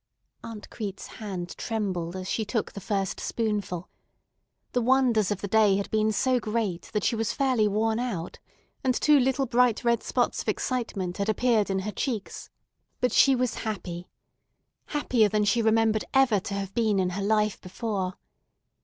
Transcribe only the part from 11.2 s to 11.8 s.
appeared in